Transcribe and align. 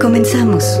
Comenzamos. 0.00 0.80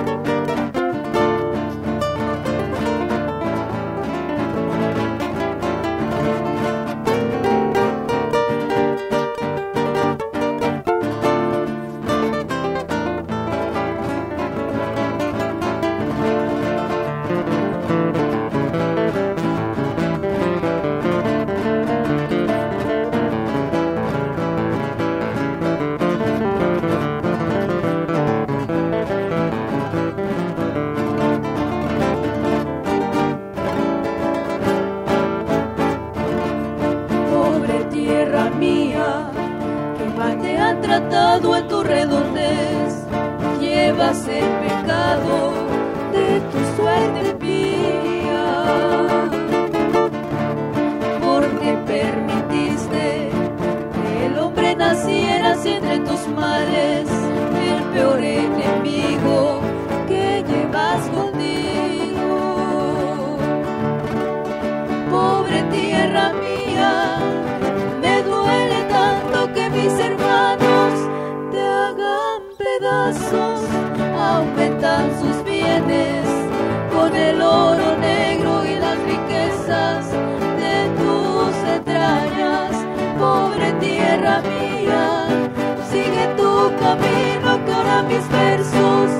mis 88.03 88.27
versos 88.29 89.11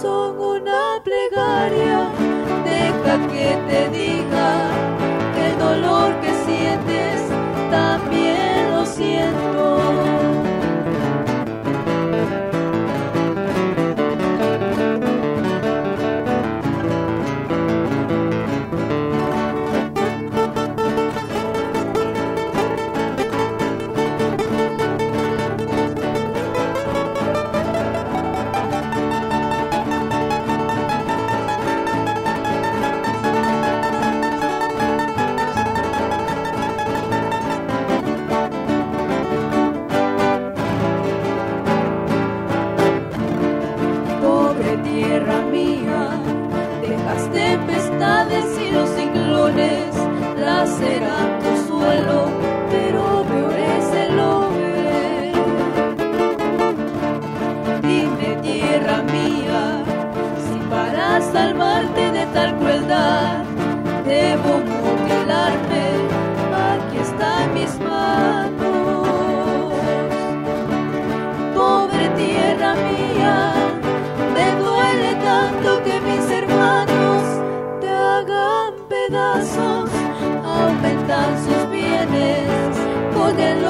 son 0.00 0.38
una 0.38 1.00
plegaria, 1.04 2.08
deja 2.64 3.28
que 3.28 3.56
te 3.68 3.90
diga. 3.90 4.13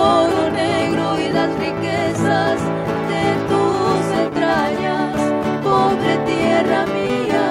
oro 0.05 0.51
negro 0.51 1.19
y 1.19 1.29
las 1.33 1.51
riquezas 1.59 2.59
de 3.13 3.25
tus 3.51 4.03
entrañas, 4.25 5.17
pobre 5.63 6.13
tierra 6.33 6.81
mía, 6.99 7.47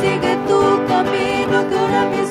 sigue 0.00 0.32
tu 0.48 0.60
camino 0.92 1.56
que 1.68 1.76
ahora 1.78 2.02
mis 2.14 2.30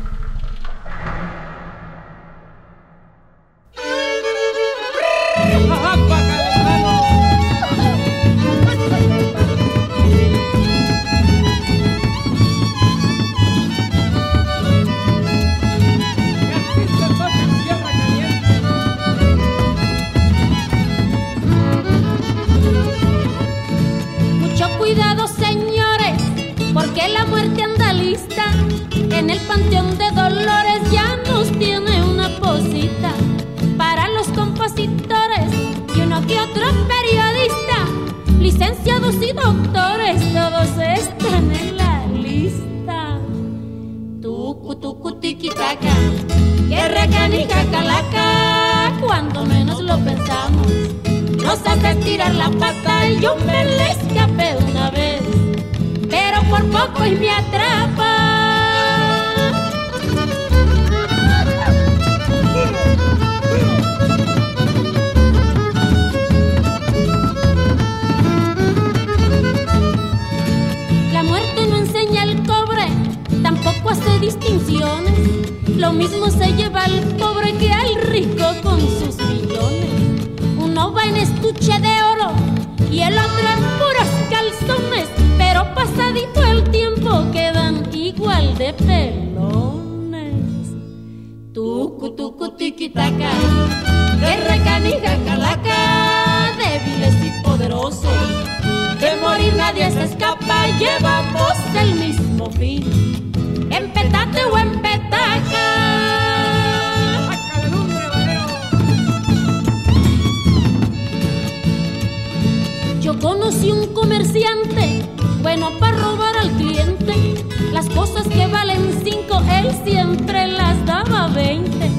Él 119.59 119.71
siempre 119.83 120.47
las 120.47 120.85
daba 120.85 121.27
veinte. 121.27 121.89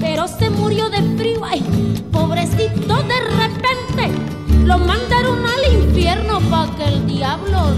Pero 0.00 0.28
se 0.28 0.50
murió 0.50 0.88
de 0.90 1.02
frío, 1.16 1.44
ay, 1.44 1.62
pobrecito 2.12 2.96
de 3.02 3.20
repente. 3.42 4.10
Lo 4.64 4.78
mandaron 4.78 5.38
al 5.46 5.74
infierno 5.74 6.40
pa' 6.50 6.74
que 6.76 6.84
el 6.84 7.06
diablo 7.06 7.70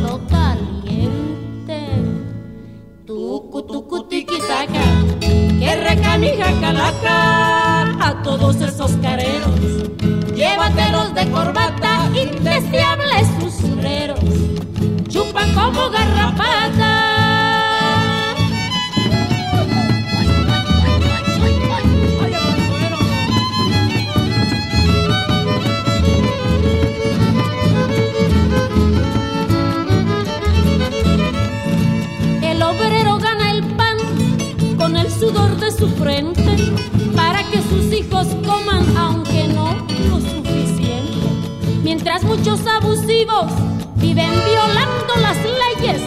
viven 44.18 44.44
violando 44.44 45.14
las 45.20 45.36
leyes, 45.44 46.02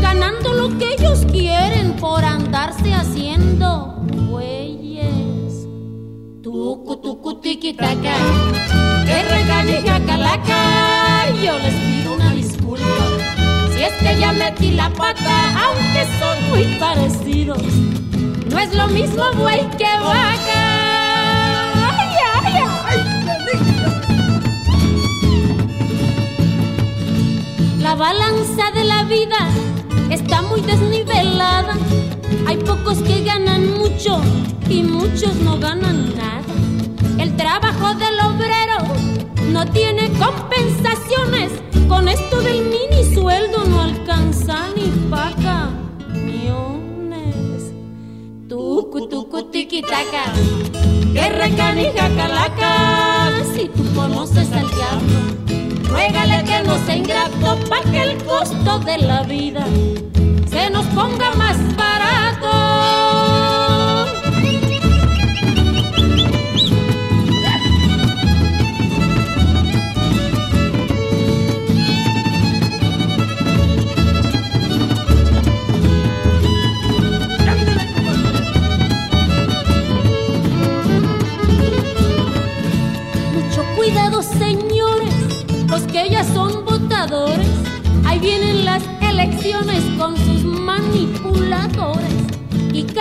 ganando 0.00 0.52
lo 0.52 0.78
que 0.78 0.94
ellos 0.94 1.24
quieren 1.30 1.94
por 1.94 2.24
andarse 2.24 2.94
haciendo 2.94 3.96
güeyes. 4.28 5.66
Tucu, 6.42 6.96
tucu, 6.96 7.40
tiquitaca, 7.40 8.14
que 9.04 10.02
calaca, 10.06 11.26
yo 11.42 11.58
les 11.58 11.74
pido 11.74 12.14
una 12.14 12.30
disculpa. 12.30 12.84
Si 13.74 13.82
es 13.82 13.92
que 13.94 14.20
ya 14.20 14.32
metí 14.32 14.72
la 14.72 14.90
pata, 14.90 15.64
aunque 15.64 16.06
son 16.18 16.50
muy 16.50 16.64
parecidos, 16.78 17.62
no 18.50 18.58
es 18.58 18.74
lo 18.74 18.86
mismo 18.88 19.24
buey 19.36 19.68
que 19.76 19.84
vaca. 19.84 20.62
Ay, 21.88 22.16
ay, 22.34 22.54
ay. 22.88 23.16
La 27.86 27.94
balanza 27.94 28.72
de 28.74 28.82
la 28.82 29.04
vida 29.04 29.38
está 30.10 30.42
muy 30.42 30.60
desnivelada. 30.60 31.76
Hay 32.44 32.56
pocos 32.56 32.98
que 32.98 33.22
ganan 33.22 33.78
mucho 33.78 34.20
y 34.68 34.82
muchos 34.82 35.36
no 35.36 35.60
ganan 35.60 36.12
nada. 36.16 36.42
El 37.16 37.36
trabajo 37.36 37.94
del 37.94 38.18
obrero 38.18 38.78
no 39.52 39.64
tiene 39.70 40.10
compensaciones. 40.18 41.52
Con 41.88 42.08
esto 42.08 42.40
del 42.40 42.64
mini 42.64 43.04
sueldo 43.14 43.64
no 43.66 43.82
alcanza 43.82 44.66
ni 44.74 44.88
pa' 45.08 45.32
camiones. 46.10 46.42
Tucu, 48.48 49.06
tucu, 49.08 49.44
tiquitaca, 49.44 50.24
que 51.12 51.28
recanija 51.28 52.08
calaca. 52.16 53.30
Si 53.54 53.68
tú 53.68 53.84
conoces 53.94 54.50
al 54.50 54.68
diablo, 54.74 55.20
ruégale 55.88 56.44
que 56.44 56.62
no 56.64 56.76
sea 56.84 56.96
ingrato 56.96 57.55
pa' 57.68 57.82
que 57.90 58.02
el 58.02 58.24
costo 58.24 58.78
de 58.80 58.98
la 58.98 59.22
vida 59.22 59.64
se 60.48 60.70
nos 60.70 60.84
ponga 60.86 61.32
más 61.34 61.56
barato. 61.76 61.95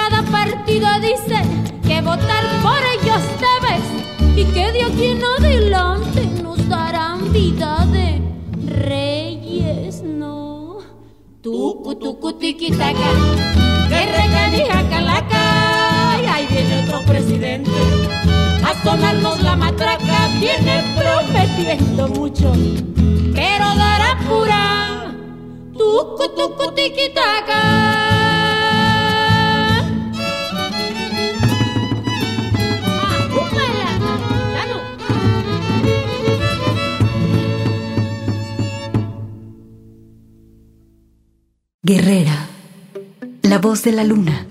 Cada 0.09 0.21
partido 0.23 0.87
dice 1.01 1.41
que 1.87 2.01
votar 2.01 2.43
por 2.61 2.77
ellos 2.93 3.21
debes. 3.45 3.83
Y 4.35 4.45
que 4.53 4.71
de 4.71 4.83
aquí 4.83 5.05
en 5.05 5.23
adelante 5.23 6.25
nos 6.43 6.67
darán 6.69 7.31
vida 7.31 7.85
de 7.91 8.21
reyes, 8.67 10.03
no. 10.03 10.79
Tucu, 11.41 11.95
tucu, 11.95 12.33
tiquitaca, 12.33 13.09
que 13.89 14.05
reganija 14.05 14.89
calaca. 14.89 16.19
Y 16.23 16.25
ahí 16.27 16.47
viene 16.51 16.83
otro 16.83 17.01
presidente 17.05 17.71
a 18.63 18.83
sonarnos 18.83 19.41
la 19.41 19.55
matraca 19.55 20.27
viene 20.39 20.83
prometiendo 20.97 22.07
mucho, 22.09 22.51
pero 23.33 23.65
dará 23.75 24.19
pura 24.27 25.15
tucu 25.77 26.27
tucu 26.35 26.71
tiquitaca. 26.73 28.14
Guerrera, 41.87 42.47
la 43.43 43.59
voz 43.59 43.83
de 43.83 43.91
la 43.91 44.03
luna. 44.03 44.47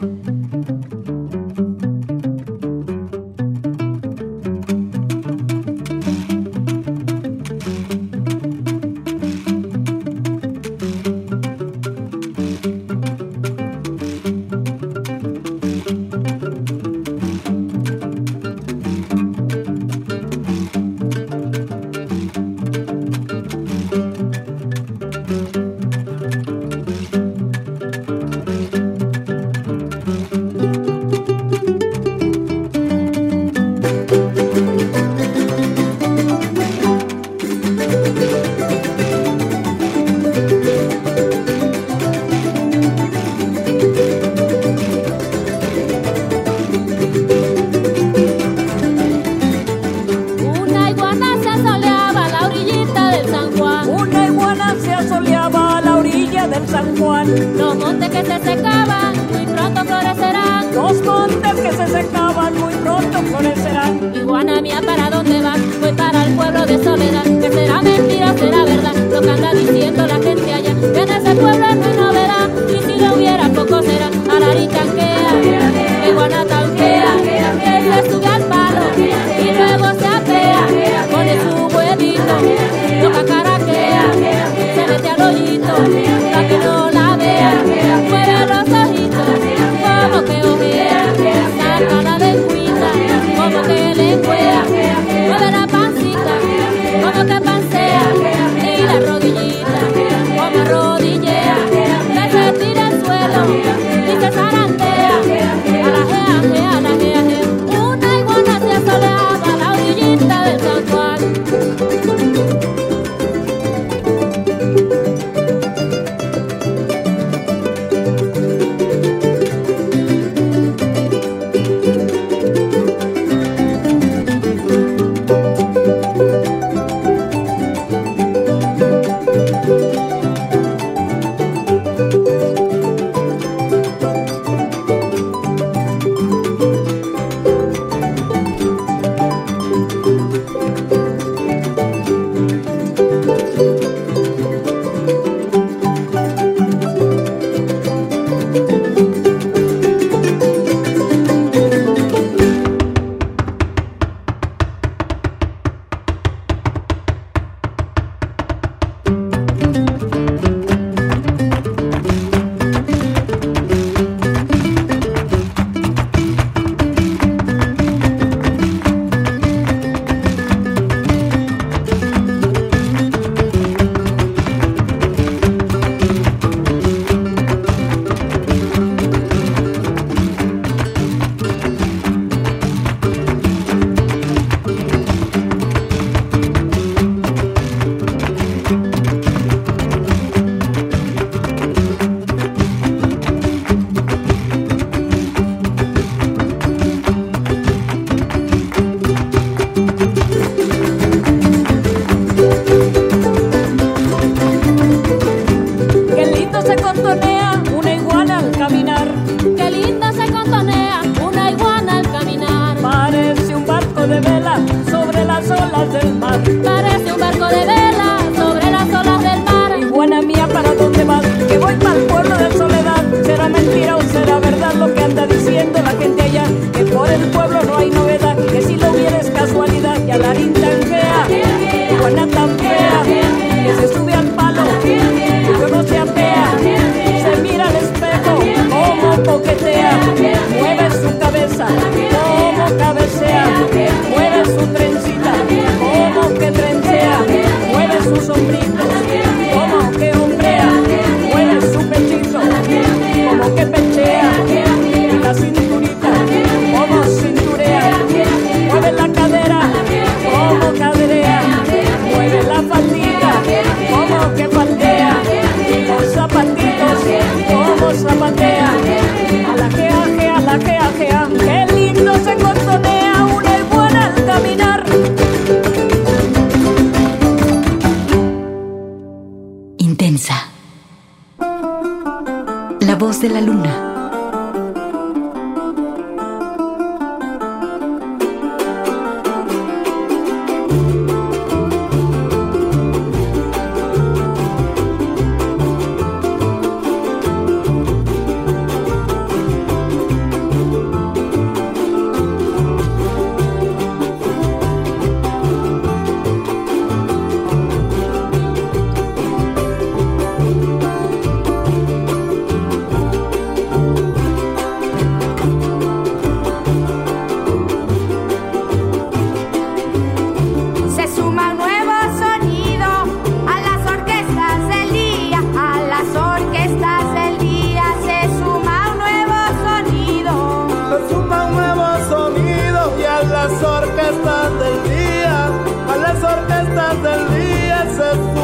successful. 337.95 338.44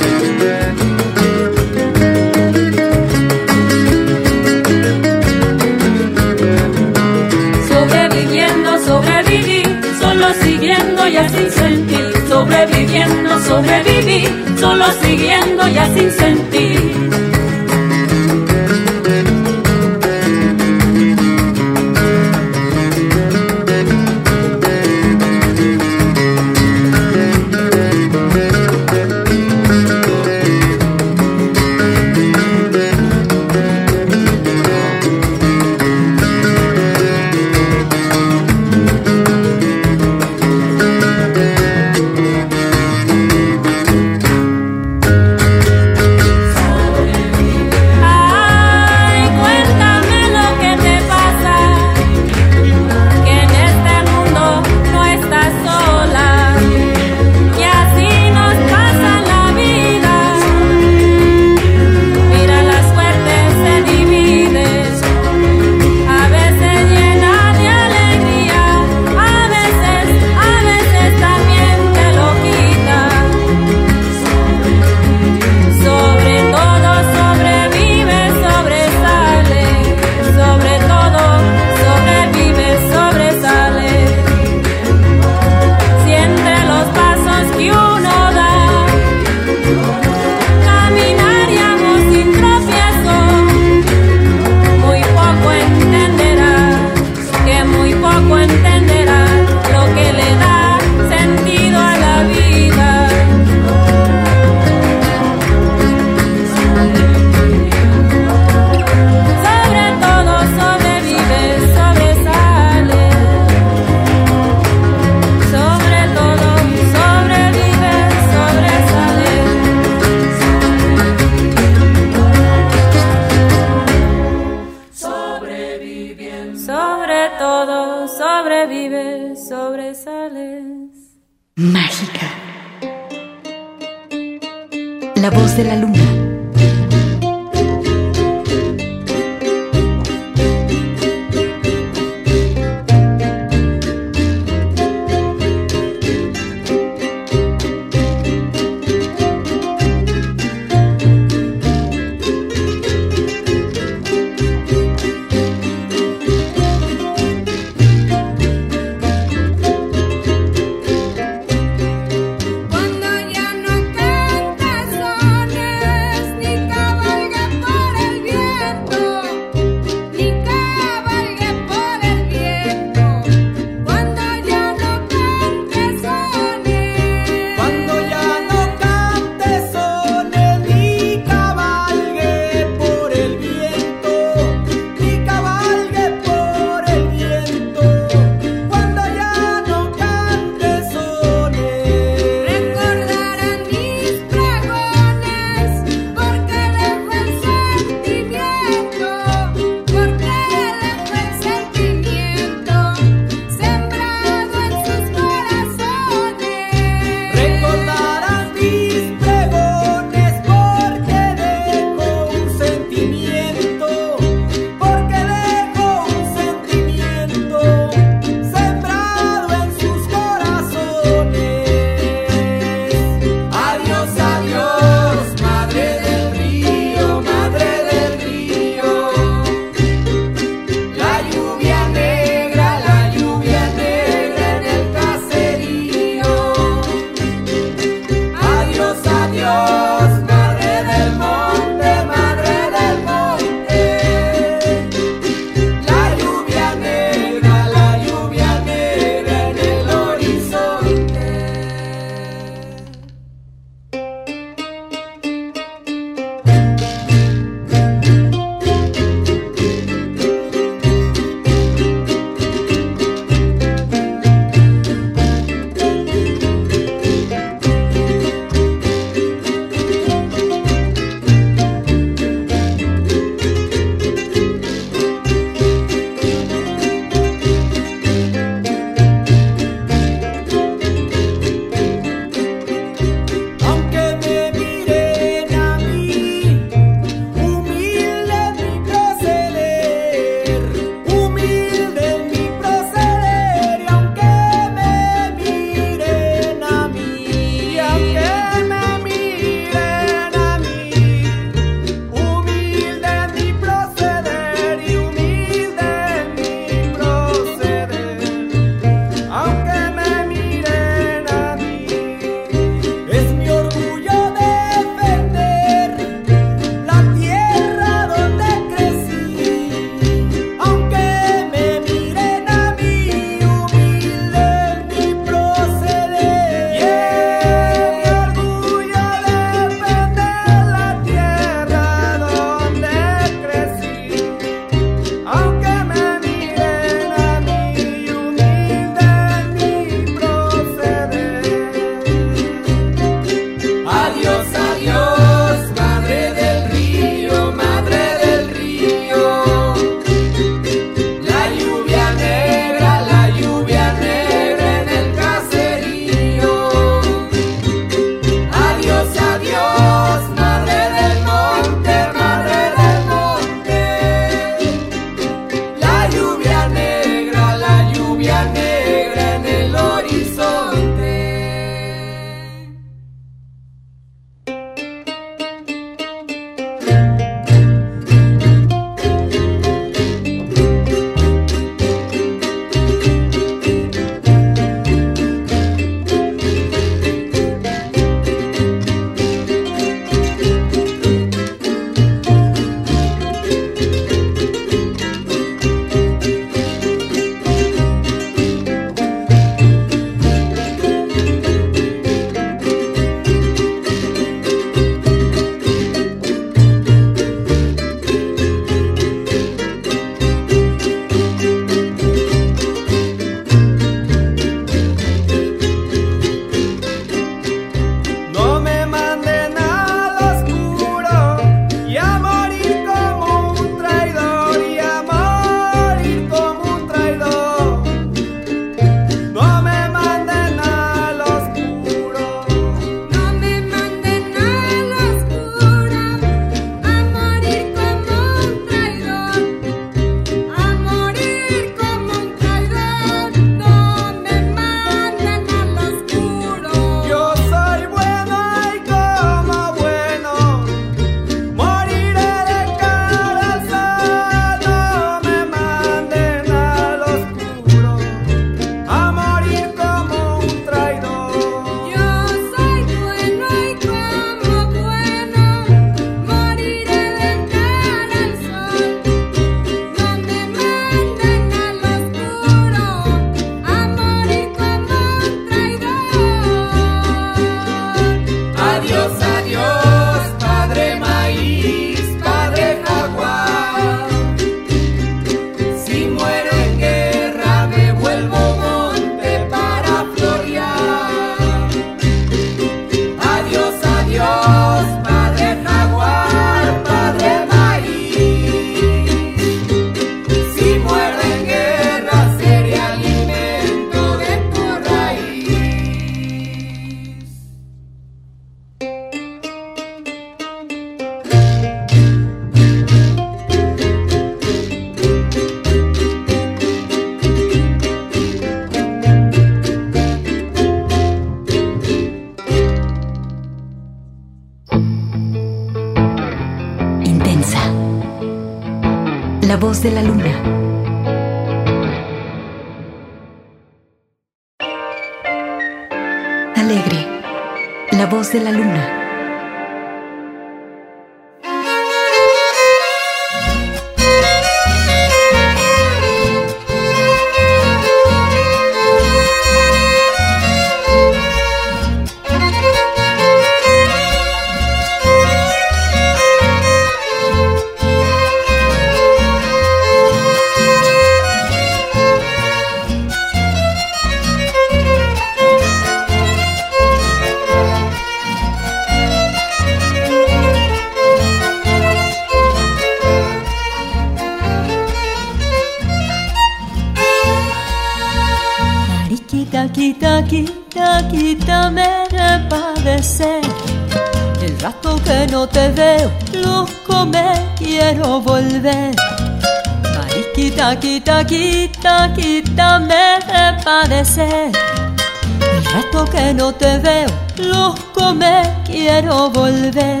Te 596.52 596.78
veo, 596.78 597.08
loco 597.36 598.14
me 598.14 598.42
quiero 598.64 599.30
volver. 599.30 600.00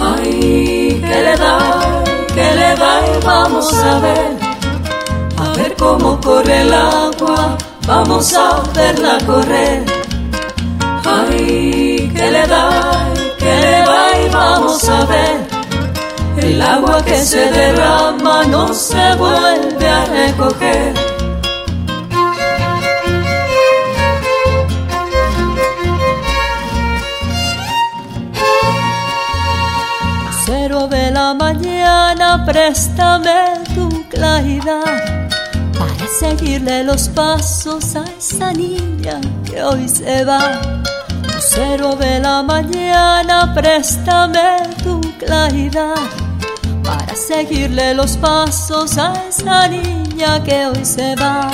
Ay, 0.00 1.00
que 1.00 1.22
le 1.22 1.36
da, 1.36 2.04
que 2.28 2.54
le 2.54 2.76
da 2.76 3.00
y 3.06 3.24
vamos 3.24 3.72
a 3.74 3.98
ver. 4.00 4.38
A 5.38 5.56
ver 5.56 5.74
cómo 5.76 6.20
corre 6.20 6.62
el 6.62 6.72
agua, 6.72 7.56
vamos 7.86 8.34
a 8.34 8.62
verla 8.74 9.18
correr. 9.26 9.84
Ay, 11.04 12.10
que 12.14 12.30
le 12.30 12.46
da, 12.46 13.08
que 13.38 13.56
le 13.60 13.86
va 13.86 14.06
y 14.24 14.28
vamos 14.30 14.88
a 14.88 15.04
ver. 15.04 15.46
El 16.38 16.60
agua 16.60 17.04
que 17.04 17.16
se 17.22 17.50
derrama 17.50 18.44
no 18.44 18.72
se 18.74 19.14
vuelve 19.16 19.88
a 19.88 20.04
recoger. 20.06 21.11
Préstame 32.46 33.62
tu 33.74 33.88
claridad 34.08 35.28
para 35.78 36.06
seguirle 36.20 36.84
los 36.84 37.08
pasos 37.08 37.96
a 37.96 38.04
esa 38.18 38.52
niña 38.52 39.20
que 39.44 39.62
hoy 39.62 39.88
se 39.88 40.24
va 40.24 40.82
Cero 41.44 41.96
de 41.96 42.20
la 42.20 42.42
mañana, 42.42 43.52
préstame 43.52 44.58
tu 44.82 45.00
claridad 45.18 45.96
para 46.84 47.16
seguirle 47.16 47.94
los 47.94 48.16
pasos 48.16 48.96
a 48.96 49.12
esa 49.28 49.66
niña 49.66 50.42
que 50.44 50.66
hoy 50.66 50.84
se 50.84 51.16
va. 51.16 51.50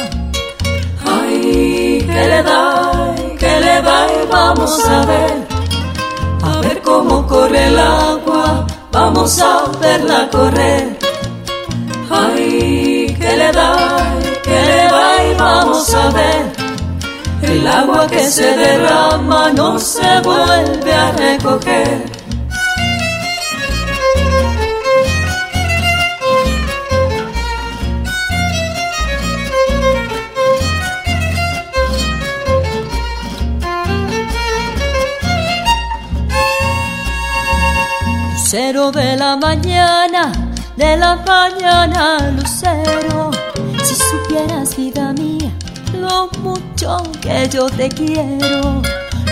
Ay, 1.07 2.05
que 2.07 2.29
le 2.29 2.43
da, 2.43 3.15
que 3.39 3.61
le 3.61 3.83
da 3.83 4.07
y 4.13 4.27
vamos 4.31 4.79
a 4.87 5.07
ver, 5.07 5.49
a 6.43 6.61
ver 6.61 6.83
cómo 6.83 7.27
corre 7.27 7.69
el 7.69 7.79
agua, 7.79 8.67
vamos 8.99 9.41
a 9.41 9.65
verla 9.81 10.29
correr. 10.31 10.99
Ay, 12.11 13.17
que 13.21 13.37
le 13.37 13.53
da, 13.53 13.73
que 14.43 14.59
le 14.71 14.85
da 14.95 15.07
y 15.25 15.35
vamos 15.35 15.95
a 15.95 16.11
ver 16.11 16.45
el 17.43 17.67
agua 17.67 18.07
que 18.09 18.27
se 18.29 18.57
derrama 18.57 19.51
no 19.55 19.79
se 19.79 20.21
vuelve 20.23 20.93
a 20.93 21.13
recoger. 21.13 22.18
Lucero 38.51 38.91
de 38.91 39.15
la 39.15 39.37
mañana, 39.37 40.33
de 40.75 40.97
la 40.97 41.17
mañana, 41.17 42.31
lucero, 42.31 43.31
si 43.85 43.95
supieras 43.95 44.75
vida 44.75 45.13
mía 45.13 45.53
lo 45.93 46.31
mucho 46.41 46.97
que 47.21 47.47
yo 47.51 47.67
te 47.67 47.91
quiero. 47.91 48.81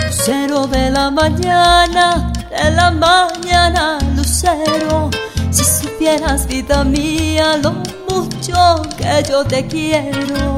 Lucero 0.04 0.66
de 0.66 0.90
la 0.90 1.10
mañana, 1.10 2.30
de 2.50 2.70
la 2.72 2.90
mañana, 2.90 3.96
lucero. 4.14 5.08
Si 5.50 5.64
supieras, 5.64 6.46
vida 6.46 6.84
mía, 6.84 7.56
lo 7.56 7.72
mucho 8.10 8.82
que 8.98 9.24
yo 9.26 9.42
te 9.46 9.66
quiero. 9.66 10.56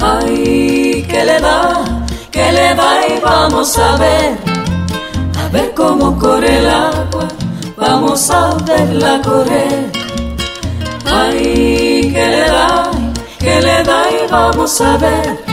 Ay, 0.00 1.06
que 1.06 1.22
le 1.22 1.38
da, 1.38 1.84
que 2.30 2.50
le 2.50 2.74
da 2.74 3.06
y 3.08 3.20
vamos 3.20 3.78
a 3.78 3.96
ver. 3.98 4.38
A 5.38 5.48
ver 5.48 5.74
cómo 5.74 6.18
corre 6.18 6.60
el 6.60 6.70
agua, 6.70 7.28
vamos 7.76 8.30
a 8.30 8.54
verla 8.64 9.20
correr. 9.22 9.90
Ay, 11.06 12.10
que 12.12 12.26
le 12.26 12.48
da 12.48 13.04
que 13.44 13.60
le 13.60 13.84
da 13.84 14.02
y 14.10 14.26
vamos 14.30 14.80
a 14.80 14.96
ver. 14.96 15.44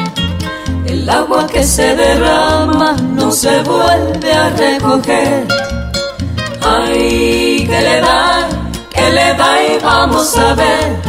El 0.86 1.10
agua 1.10 1.46
que 1.48 1.64
se 1.64 1.96
derrama 1.96 2.94
no 2.94 3.32
se 3.32 3.62
vuelve 3.64 4.34
a 4.34 4.50
recoger. 4.50 5.46
Ay, 6.62 7.68
que 7.70 7.82
le 7.88 8.02
da, 8.02 8.48
que 8.94 9.12
le 9.18 9.34
da 9.34 9.64
y 9.64 9.78
vamos 9.80 10.38
a 10.38 10.54
ver. 10.54 11.02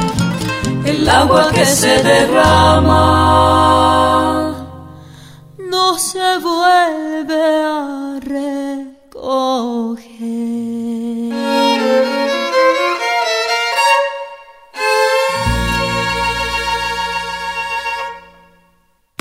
El 0.84 1.08
agua 1.08 1.50
que 1.54 1.64
se 1.64 2.02
derrama 2.02 2.98
no 5.58 5.98
se 5.98 6.38
vuelve 6.48 7.64
a 7.64 8.18
recoger. 8.20 10.11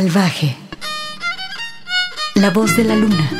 Salvaje. 0.00 0.56
La 2.34 2.48
voz 2.48 2.74
de 2.74 2.84
la 2.84 2.96
luna. 2.96 3.30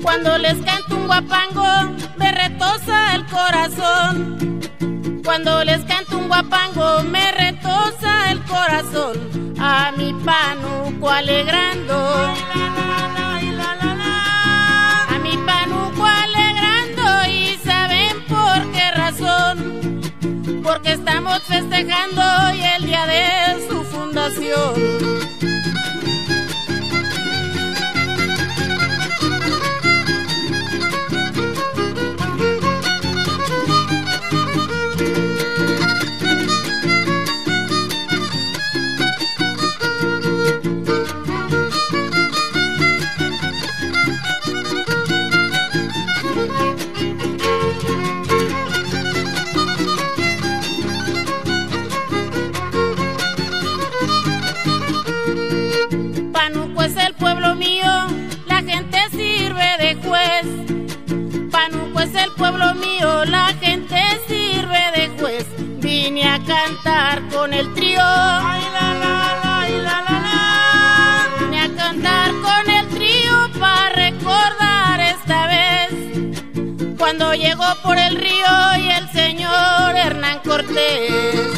Cuando 0.00 0.38
les 0.38 0.54
canto 0.58 0.94
un 0.94 1.06
guapango, 1.08 1.98
me 2.16 2.30
retosa 2.30 3.16
el 3.16 3.26
corazón. 3.26 4.60
Cuando 5.24 5.64
les 5.64 5.84
canto 5.84 6.16
un 6.16 6.28
guapango, 6.28 7.02
me 7.02 7.32
retosa 7.32 7.57
A 9.60 9.92
mi 9.96 10.12
panuco 10.14 11.10
alegrando. 11.10 11.94
A 15.08 15.18
mi 15.22 15.36
panuco 15.36 16.04
alegrando. 16.04 17.28
¿Y 17.30 17.58
saben 17.64 18.24
por 18.26 18.72
qué 18.72 18.90
razón? 18.92 20.00
Porque 20.62 20.92
estamos 20.92 21.42
festejando 21.42 22.22
hoy 22.46 22.62
el 22.76 22.86
día 22.86 23.06
de 23.06 23.68
su 23.68 23.84
fundación. 23.84 25.17
Con 67.98 68.50
el 68.52 68.72
trío. 68.72 69.88
Vine 71.40 71.60
a 71.62 71.68
cantar 71.76 72.30
con 72.30 72.70
el 72.70 72.88
trío 72.88 73.50
para 73.58 73.88
recordar 73.90 75.00
esta 75.00 75.46
vez. 75.46 76.96
Cuando 76.98 77.34
llegó 77.34 77.66
por 77.82 77.98
el 77.98 78.16
río 78.16 78.76
y 78.78 78.90
el 78.90 79.08
señor 79.10 79.96
Hernán. 79.96 80.40
Cortés 80.44 81.57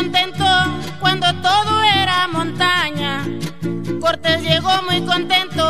contento 0.00 0.46
cuando 0.98 1.26
todo 1.42 1.82
era 1.82 2.26
montaña. 2.28 3.22
Cortés 4.00 4.40
llegó 4.42 4.70
muy 4.88 5.02
contento 5.02 5.69